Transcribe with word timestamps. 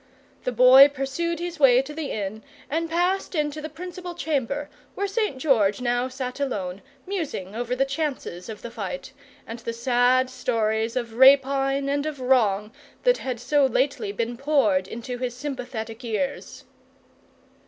The 0.45 0.51
Boy 0.51 0.87
pursued 0.87 1.37
his 1.39 1.59
way 1.59 1.83
to 1.83 1.93
the 1.93 2.09
inn, 2.09 2.41
and 2.71 2.89
passed 2.89 3.35
into 3.35 3.61
the 3.61 3.69
principal 3.69 4.15
chamber, 4.15 4.67
where 4.95 5.05
St. 5.05 5.37
George 5.37 5.79
now 5.79 6.07
sat 6.07 6.39
alone, 6.39 6.81
musing 7.05 7.55
over 7.55 7.75
the 7.75 7.85
chances 7.85 8.49
of 8.49 8.63
the 8.63 8.71
fight, 8.71 9.13
and 9.45 9.59
the 9.59 9.73
sad 9.73 10.27
stories 10.31 10.95
of 10.95 11.17
rapine 11.19 11.87
and 11.87 12.07
of 12.07 12.19
wrong 12.19 12.71
that 13.03 13.19
had 13.19 13.39
so 13.39 13.63
lately 13.67 14.11
been 14.11 14.37
poured 14.37 14.87
into 14.87 15.19
his 15.19 15.35
sympathetic 15.35 16.03
ears. 16.03 16.63